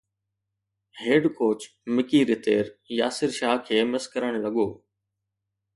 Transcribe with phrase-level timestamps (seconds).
[1.01, 1.59] head coach
[1.95, 2.65] Mickey Arthur
[2.99, 4.67] Yasir Shah کي miss ڪرڻ لڳو